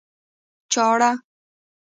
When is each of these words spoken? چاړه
چاړه 0.71 1.11